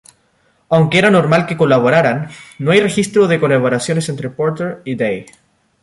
Aunque 0.69 0.97
era 0.97 1.11
normal 1.11 1.45
que 1.45 1.55
colaboraran, 1.63 2.29
no 2.57 2.71
hay 2.71 2.79
rastro 2.81 3.27
de 3.27 3.39
colaboraciones 3.39 4.09
entre 4.09 4.31
Porter 4.31 4.81
y 4.83 4.95
Day. 4.95 5.19